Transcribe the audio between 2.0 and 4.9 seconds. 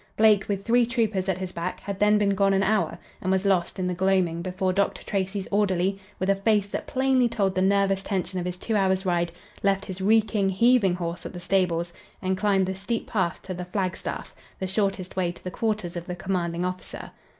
been gone an hour, and was lost in the gloaming before